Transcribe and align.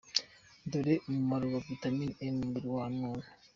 Dore 0.71 0.93
umumaro 1.07 1.45
wa 1.53 1.59
vitamine 1.67 2.13
E 2.25 2.27
mu 2.35 2.41
mubiri 2.45 2.67
w’umuntu. 2.69 3.27